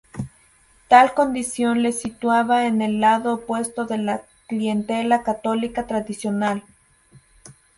[0.87, 6.63] Tal condición le situaba en el lado opuesto de la clientela católica tradicional.